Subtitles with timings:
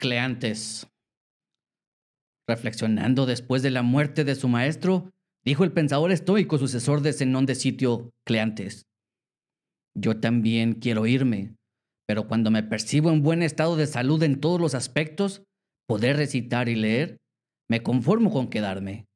[0.00, 0.86] Cleantes.
[2.48, 5.10] Reflexionando después de la muerte de su maestro,
[5.44, 8.86] dijo el pensador estoico sucesor de Zenón de sitio, Cleantes.
[9.96, 11.56] Yo también quiero irme,
[12.06, 15.42] pero cuando me percibo en buen estado de salud en todos los aspectos,
[15.88, 17.18] poder recitar y leer,
[17.68, 19.06] me conformo con quedarme.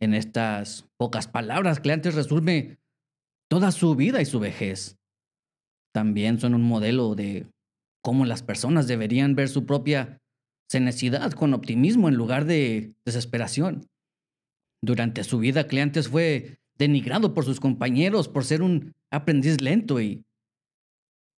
[0.00, 2.78] En estas pocas palabras, Cleantes resume
[3.50, 4.96] toda su vida y su vejez.
[5.94, 7.46] También son un modelo de
[8.02, 10.20] cómo las personas deberían ver su propia
[10.68, 13.88] senecidad con optimismo en lugar de desesperación.
[14.82, 20.24] Durante su vida, Cleantes fue denigrado por sus compañeros por ser un aprendiz lento y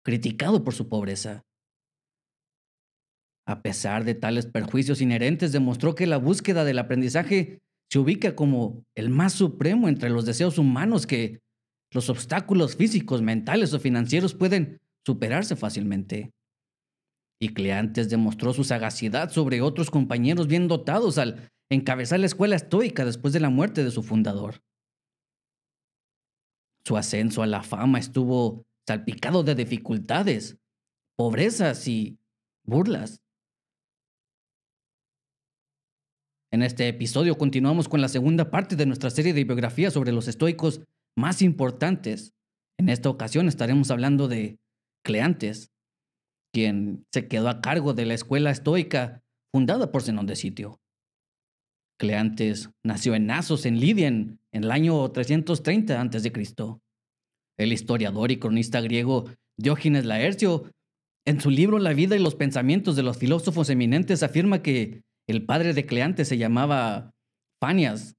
[0.04, 1.44] criticado por su pobreza.
[3.46, 8.84] A pesar de tales perjuicios inherentes, demostró que la búsqueda del aprendizaje se ubica como
[8.94, 11.40] el más supremo entre los deseos humanos que
[11.92, 16.32] los obstáculos físicos, mentales o financieros pueden superarse fácilmente.
[17.40, 23.04] Y Cleantes demostró su sagacidad sobre otros compañeros bien dotados al encabezar la escuela estoica
[23.04, 24.62] después de la muerte de su fundador.
[26.84, 30.58] Su ascenso a la fama estuvo salpicado de dificultades,
[31.16, 32.18] pobrezas y
[32.64, 33.22] burlas.
[36.52, 40.26] En este episodio continuamos con la segunda parte de nuestra serie de biografías sobre los
[40.26, 40.82] estoicos
[41.16, 42.34] más importantes.
[42.78, 44.58] En esta ocasión estaremos hablando de
[45.04, 45.69] Cleantes,
[46.52, 50.80] quien se quedó a cargo de la escuela estoica fundada por Zenón de Sitio.
[51.98, 56.32] Cleantes nació en Nasos, en Lidia, en, el año 330 a.C.
[57.58, 60.70] El historiador y cronista griego Diógenes Laercio,
[61.26, 65.44] en su libro La vida y los pensamientos de los filósofos eminentes, afirma que el
[65.44, 67.12] padre de Cleantes se llamaba
[67.60, 68.16] Fanias.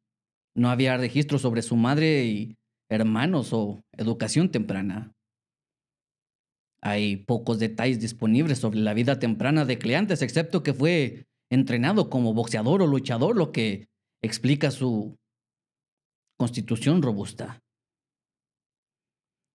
[0.56, 2.58] No había registro sobre su madre y
[2.90, 5.14] hermanos o educación temprana.
[6.84, 12.34] Hay pocos detalles disponibles sobre la vida temprana de Cleantes, excepto que fue entrenado como
[12.34, 13.88] boxeador o luchador, lo que
[14.24, 15.18] explica su
[16.38, 17.60] constitución robusta.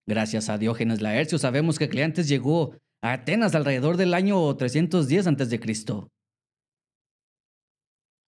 [0.08, 5.58] Gracias a Diógenes Laercio sabemos que Cleantes llegó a Atenas alrededor del año 310 a.C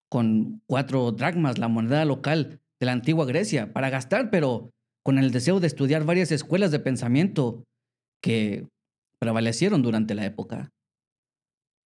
[0.09, 4.71] con cuatro dracmas, la moneda local de la antigua Grecia, para gastar, pero
[5.05, 7.63] con el deseo de estudiar varias escuelas de pensamiento
[8.21, 8.67] que
[9.19, 10.71] prevalecieron durante la época.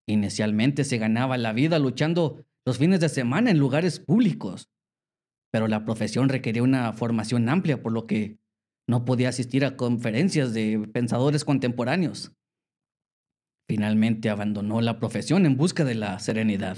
[0.08, 4.70] Inicialmente se ganaba la vida luchando los fines de semana en lugares públicos,
[5.52, 8.40] pero la profesión requería una formación amplia, por lo que
[8.88, 12.34] no podía asistir a conferencias de pensadores contemporáneos.
[13.70, 16.78] Finalmente abandonó la profesión en busca de la serenidad.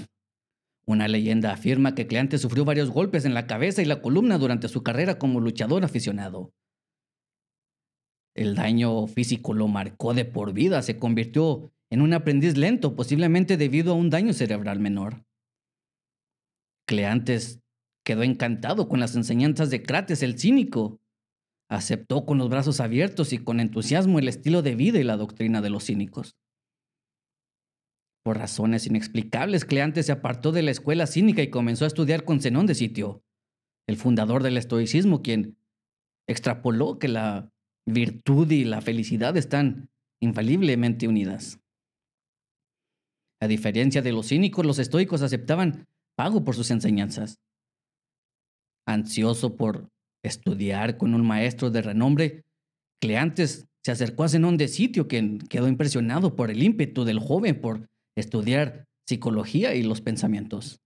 [0.86, 4.68] Una leyenda afirma que Cleantes sufrió varios golpes en la cabeza y la columna durante
[4.68, 6.52] su carrera como luchador aficionado.
[8.36, 13.56] El daño físico lo marcó de por vida, se convirtió en un aprendiz lento, posiblemente
[13.56, 15.24] debido a un daño cerebral menor.
[16.86, 17.62] Cleantes
[18.04, 21.00] quedó encantado con las enseñanzas de Crates el cínico.
[21.70, 25.62] Aceptó con los brazos abiertos y con entusiasmo el estilo de vida y la doctrina
[25.62, 26.36] de los cínicos.
[28.22, 32.40] Por razones inexplicables, Cleantes se apartó de la escuela cínica y comenzó a estudiar con
[32.40, 33.24] Zenón de Sitio,
[33.88, 35.56] el fundador del estoicismo, quien
[36.28, 37.52] extrapoló que la
[37.86, 39.88] virtud y la felicidad están
[40.20, 41.60] infaliblemente unidas.
[43.40, 45.86] A diferencia de los cínicos, los estoicos aceptaban
[46.16, 47.38] pago por sus enseñanzas.
[48.86, 49.90] Ansioso por
[50.24, 52.44] estudiar con un maestro de renombre,
[53.00, 57.60] Cleantes se acercó a Zenón de Sitio, quien quedó impresionado por el ímpetu del joven
[57.60, 60.80] por estudiar psicología y los pensamientos.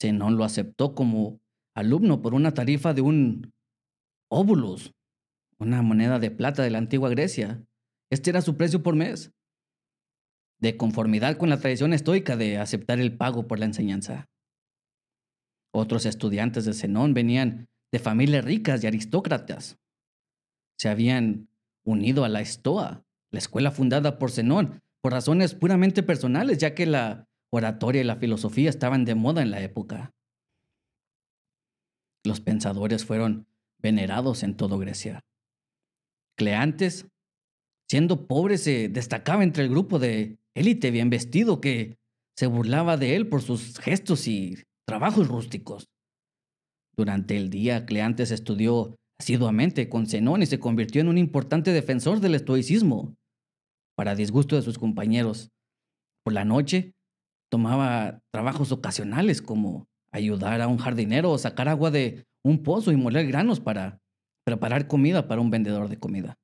[0.00, 1.40] Zenón lo aceptó como
[1.74, 3.52] alumno por una tarifa de un
[4.30, 4.92] óvulos,
[5.60, 7.64] una moneda de plata de la antigua Grecia.
[8.10, 9.32] Este era su precio por mes,
[10.58, 14.28] de conformidad con la tradición estoica de aceptar el pago por la enseñanza.
[15.72, 19.78] Otros estudiantes de Zenón venían de familias ricas y aristócratas.
[20.78, 21.48] Se habían
[21.84, 26.86] unido a la Estoa, la escuela fundada por Zenón, por razones puramente personales, ya que
[26.86, 30.14] la oratoria y la filosofía estaban de moda en la época.
[32.24, 33.46] Los pensadores fueron
[33.78, 35.24] venerados en todo Grecia.
[36.40, 37.06] Cleantes,
[37.86, 41.98] siendo pobre, se destacaba entre el grupo de élite bien vestido que
[42.34, 44.56] se burlaba de él por sus gestos y
[44.88, 45.90] trabajos rústicos.
[46.96, 52.20] Durante el día, Cleantes estudió asiduamente con Zenón y se convirtió en un importante defensor
[52.20, 53.14] del estoicismo
[53.94, 55.50] para disgusto de sus compañeros.
[56.24, 56.94] Por la noche,
[57.50, 62.96] tomaba trabajos ocasionales como ayudar a un jardinero o sacar agua de un pozo y
[62.96, 64.00] moler granos para
[64.44, 66.38] preparar comida para un vendedor de comida.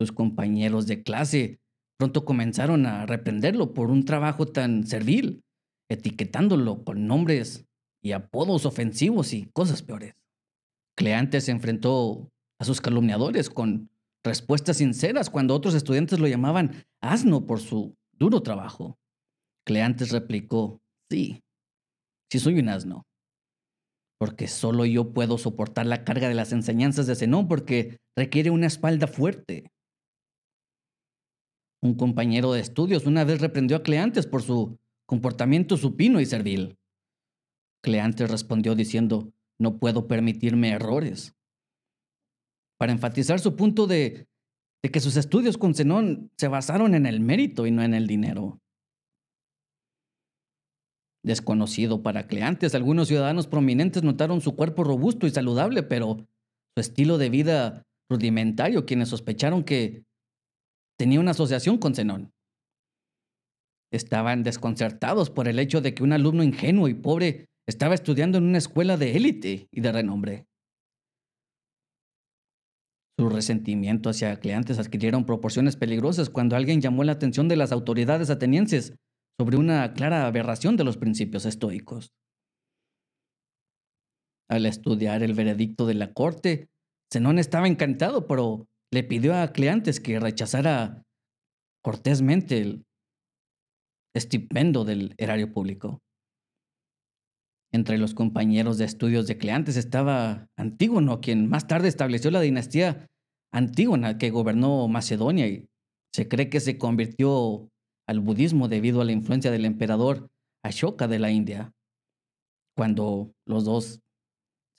[0.00, 1.60] Sus compañeros de clase
[1.98, 5.44] pronto comenzaron a reprenderlo por un trabajo tan servil,
[5.90, 7.66] etiquetándolo con nombres
[8.02, 10.14] y apodos ofensivos y cosas peores.
[10.96, 13.90] Cleantes se enfrentó a sus calumniadores con
[14.24, 18.98] respuestas sinceras cuando otros estudiantes lo llamaban asno por su duro trabajo.
[19.66, 20.80] Cleantes replicó,
[21.10, 21.42] sí,
[22.30, 23.06] sí soy un asno,
[24.20, 28.66] porque solo yo puedo soportar la carga de las enseñanzas de Zenón porque requiere una
[28.66, 29.72] espalda fuerte.
[31.82, 36.76] Un compañero de estudios una vez reprendió a Cleantes por su comportamiento supino y servil.
[37.82, 41.34] Cleantes respondió diciendo, no puedo permitirme errores.
[42.78, 44.28] Para enfatizar su punto de,
[44.82, 48.60] que sus estudios con Zenón se basaron en el mérito y no en el dinero.
[51.22, 56.26] Desconocido para Cleantes, algunos ciudadanos prominentes notaron su cuerpo robusto y saludable, pero
[56.74, 60.04] su estilo de vida rudimentario, quienes sospecharon que
[60.98, 62.32] tenía una asociación con Zenón.
[63.92, 68.44] Estaban desconcertados por el hecho de que un alumno ingenuo y pobre estaba estudiando en
[68.44, 70.46] una escuela de élite y de renombre.
[73.18, 78.30] Su resentimiento hacia Cleantes adquirieron proporciones peligrosas cuando alguien llamó la atención de las autoridades
[78.30, 78.94] atenienses
[79.40, 82.12] sobre una clara aberración de los principios estoicos.
[84.50, 86.68] Al estudiar el veredicto de la corte,
[87.10, 91.04] Zenón estaba encantado, pero le pidió a Cleantes que rechazara
[91.82, 92.84] cortésmente el
[94.14, 96.02] estipendo del erario público.
[97.72, 103.06] Entre los compañeros de estudios de Cleantes estaba Antígono, quien más tarde estableció la dinastía
[103.54, 105.66] Antígona que gobernó Macedonia y
[106.14, 107.70] se cree que se convirtió
[108.10, 110.28] al budismo debido a la influencia del emperador
[110.64, 111.72] Ashoka de la India.
[112.76, 114.00] Cuando los dos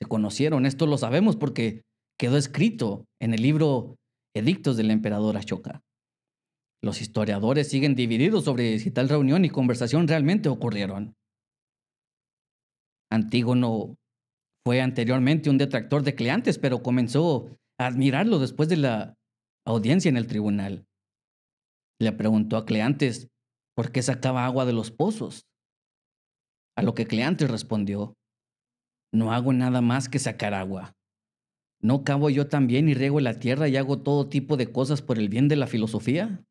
[0.02, 1.84] se conocieron, esto lo sabemos porque
[2.20, 3.96] quedó escrito en el libro
[4.36, 5.82] Edictos del emperador Ashoka.
[6.84, 11.16] Los historiadores siguen divididos sobre si tal reunión y conversación realmente ocurrieron.
[13.10, 13.96] Antígono
[14.66, 19.16] fue anteriormente un detractor de Cleantes, pero comenzó a admirarlo después de la
[19.66, 20.86] audiencia en el tribunal.
[22.02, 23.30] Le preguntó a Cleantes
[23.76, 25.46] por qué sacaba agua de los pozos.
[26.76, 28.18] A lo que Cleantes respondió,
[29.14, 30.96] no hago nada más que sacar agua.
[31.80, 35.20] ¿No cavo yo también y riego la tierra y hago todo tipo de cosas por
[35.20, 36.44] el bien de la filosofía?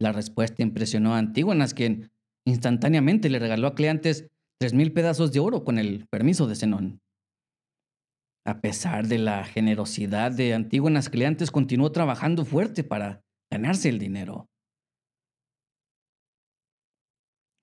[0.00, 2.10] La respuesta impresionó a Antígonas, quien
[2.44, 7.00] instantáneamente le regaló a Cleantes tres mil pedazos de oro con el permiso de Zenón.
[8.44, 13.23] A pesar de la generosidad de Antígonas, Cleantes continuó trabajando fuerte para
[13.54, 14.48] ganarse el dinero.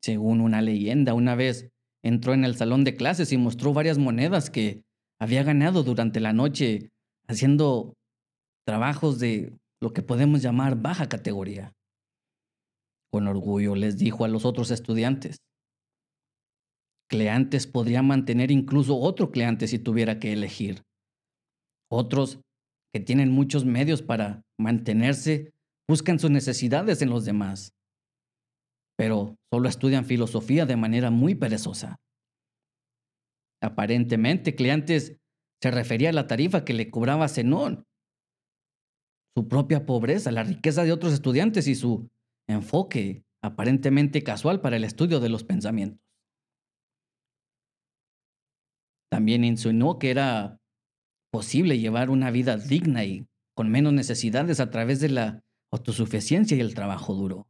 [0.01, 1.69] Según una leyenda, una vez
[2.01, 4.83] entró en el salón de clases y mostró varias monedas que
[5.19, 6.91] había ganado durante la noche
[7.27, 7.93] haciendo
[8.65, 11.73] trabajos de lo que podemos llamar baja categoría.
[13.11, 15.37] Con orgullo les dijo a los otros estudiantes,
[17.09, 20.83] Cleantes podría mantener incluso otro Cleante si tuviera que elegir.
[21.91, 22.39] Otros
[22.93, 25.51] que tienen muchos medios para mantenerse
[25.91, 27.75] buscan sus necesidades en los demás,
[28.97, 31.99] pero solo estudian filosofía de manera muy perezosa.
[33.61, 35.17] Aparentemente, Cleantes
[35.61, 37.83] se refería a la tarifa que le cobraba Zenón,
[39.35, 42.09] su propia pobreza, la riqueza de otros estudiantes y su
[42.47, 45.99] enfoque aparentemente casual para el estudio de los pensamientos.
[49.11, 50.57] También insinuó que era
[51.33, 56.59] posible llevar una vida digna y con menos necesidades a través de la autosuficiencia y
[56.59, 57.47] el trabajo duro.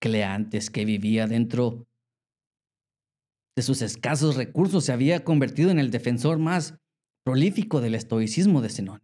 [0.00, 1.86] Cleantes, que vivía dentro
[3.56, 6.78] de sus escasos recursos, se había convertido en el defensor más
[7.24, 9.02] prolífico del estoicismo de Zenón,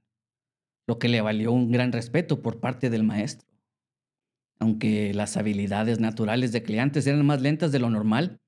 [0.89, 3.49] lo que le valió un gran respeto por parte del maestro.
[4.61, 8.41] Aunque las habilidades naturales de Cleantes eran más lentas de lo normal,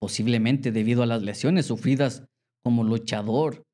[0.00, 2.24] posiblemente debido a las lesiones sufridas
[2.64, 3.64] como luchador,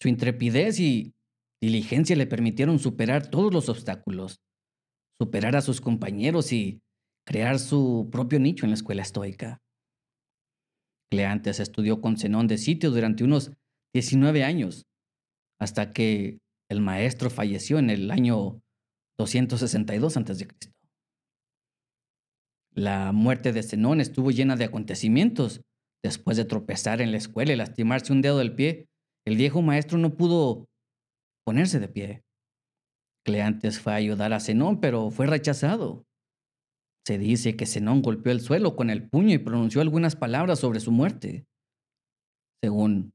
[0.00, 1.14] su intrepidez y
[1.62, 4.40] diligencia le permitieron superar todos los obstáculos,
[5.20, 6.80] superar a sus compañeros y
[7.24, 9.58] crear su propio nicho en la escuela estoica.
[11.08, 13.52] Cleantes estudió con Zenón de Sitio durante unos
[13.94, 14.86] 19 años,
[15.60, 16.38] hasta que
[16.68, 18.60] el maestro falleció en el año
[19.18, 20.48] 262 a.C.
[22.74, 25.60] La muerte de Zenón estuvo llena de acontecimientos.
[26.02, 28.88] Después de tropezar en la escuela y lastimarse un dedo del pie,
[29.24, 30.66] el viejo maestro no pudo
[31.44, 32.22] ponerse de pie.
[33.24, 36.04] Cleantes fue a ayudar a Zenón, pero fue rechazado.
[37.06, 40.80] Se dice que Zenón golpeó el suelo con el puño y pronunció algunas palabras sobre
[40.80, 41.46] su muerte,
[42.62, 43.12] según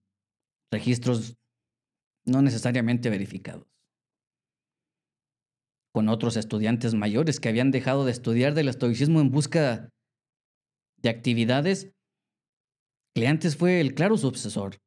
[0.72, 1.38] registros
[2.25, 3.67] no necesariamente verificados.
[5.98, 9.89] con otros estudiantes mayores que habían dejado de estudiar del estoicismo en busca
[11.01, 11.91] de actividades,
[13.15, 14.77] Cleantes fue el claro sucesor.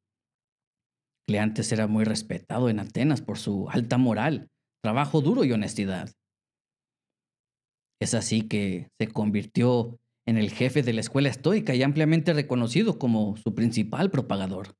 [1.26, 4.48] Cleantes era muy respetado en Atenas por su alta moral,
[4.82, 6.10] trabajo duro y honestidad.
[8.00, 12.98] Es así que se convirtió en el jefe de la escuela estoica y ampliamente reconocido
[12.98, 14.76] como su principal propagador.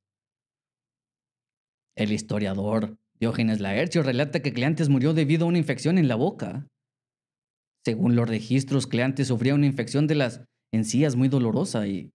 [1.97, 6.67] El historiador Diógenes Laercio relata que Cleantes murió debido a una infección en la boca.
[7.85, 10.43] Según los registros, Cleantes sufría una infección de las
[10.73, 12.13] encías muy dolorosa y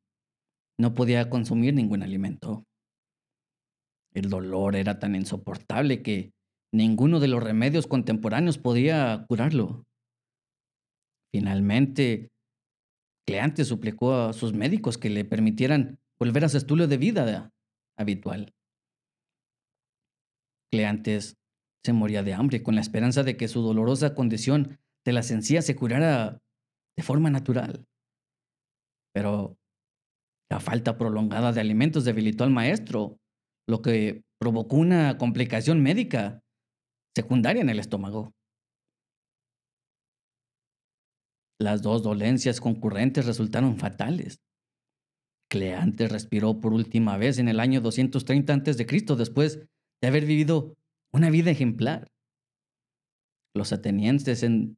[0.79, 2.63] no podía consumir ningún alimento.
[4.15, 6.31] El dolor era tan insoportable que
[6.74, 9.84] ninguno de los remedios contemporáneos podía curarlo.
[11.34, 12.29] Finalmente,
[13.27, 17.51] Cleantes suplicó a sus médicos que le permitieran volver a su estilo de vida
[17.98, 18.53] habitual.
[20.72, 21.36] Cleantes
[21.86, 25.65] se moría de hambre con la esperanza de que su dolorosa condición de la encías
[25.65, 26.41] se curara
[26.98, 27.86] de forma natural.
[29.13, 29.57] Pero
[30.50, 33.17] la falta prolongada de alimentos debilitó al maestro,
[33.67, 36.41] lo que provocó una complicación médica
[37.15, 38.34] secundaria en el estómago.
[41.60, 44.39] Las dos dolencias concurrentes resultaron fatales.
[45.50, 48.86] Cleantes respiró por última vez en el año 230 a.C.
[49.17, 49.60] después
[50.01, 50.75] de haber vivido
[51.13, 52.12] una vida ejemplar.
[53.55, 54.77] Los atenienses en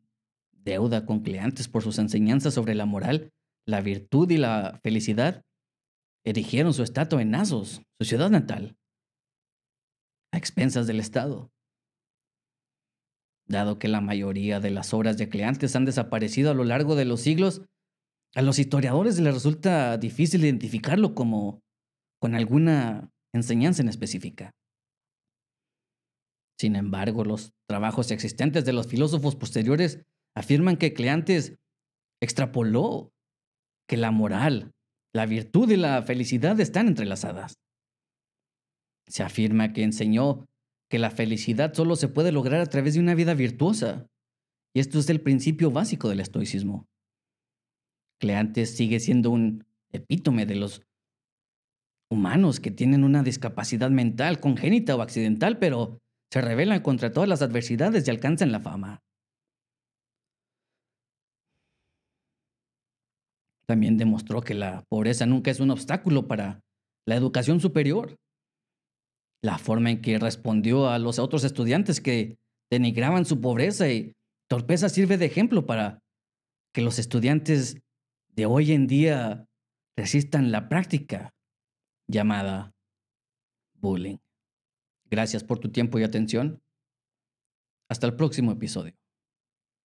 [0.52, 3.32] deuda con Cleantes por sus enseñanzas sobre la moral,
[3.66, 5.44] la virtud y la felicidad,
[6.30, 8.78] erigieron su estatua en Asos, su ciudad natal,
[10.34, 11.52] a expensas del Estado.
[13.48, 17.06] Dado que la mayoría de las obras de Cleantes han desaparecido a lo largo de
[17.06, 17.62] los siglos,
[18.36, 21.62] a los historiadores les resulta difícil identificarlo como
[22.20, 24.52] con alguna enseñanza en específica.
[26.60, 30.04] Sin embargo, los trabajos existentes de los filósofos posteriores
[30.36, 31.58] afirman que Cleantes
[32.22, 33.14] extrapoló
[33.88, 34.74] que la moral,
[35.18, 37.56] la virtud y la felicidad están entrelazadas.
[39.08, 40.46] Se afirma que enseñó
[40.92, 44.06] que la felicidad solo se puede lograr a través de una vida virtuosa.
[44.76, 46.86] Y esto es el principio básico del estoicismo.
[48.22, 50.84] Cleantes sigue siendo un epítome de los
[52.12, 55.98] humanos que tienen una discapacidad mental congénita o accidental, pero
[56.32, 59.02] se rebelan contra todas las adversidades y alcanzan la fama.
[63.68, 66.62] También demostró que la pobreza nunca es un obstáculo para
[67.06, 68.18] la educación superior
[69.42, 72.38] la forma en que respondió a los otros estudiantes que
[72.70, 74.14] denigraban su pobreza y
[74.50, 76.04] torpeza sirve de ejemplo para
[76.74, 77.78] que los estudiantes
[78.30, 79.48] de hoy en día
[79.96, 81.34] resistan la práctica
[82.08, 82.74] llamada
[83.76, 84.18] bullying.
[85.10, 86.62] Gracias por tu tiempo y atención.
[87.90, 88.94] Hasta el próximo episodio.